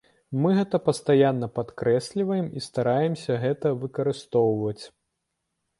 Мы 0.43 0.53
гэта 0.59 0.77
пастаянна 0.87 1.49
падкрэсліваем 1.57 2.47
і 2.61 2.65
стараемся 2.69 3.39
гэта 3.45 3.77
выкарыстоўваць. 3.87 4.81